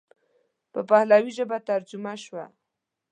[0.73, 2.45] په پهلوي ژبه ترجمه شوه.